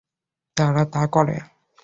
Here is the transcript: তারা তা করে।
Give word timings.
তারা 0.57 0.83
তা 0.85 1.03
করে। 1.07 1.37